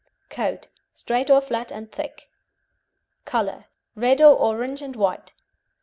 [0.31, 2.31] COAT Straight or flat, and thick.
[3.25, 5.33] COLOUR Red or orange and white.